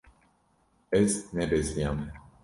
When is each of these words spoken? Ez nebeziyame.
Ez 0.89 1.29
nebeziyame. 1.31 2.11